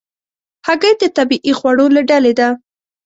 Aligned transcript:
هګۍ 0.67 0.93
د 1.01 1.03
طبیعي 1.17 1.53
خوړو 1.59 1.85
له 1.95 2.01
ډلې 2.09 2.33
ده. 2.39 2.49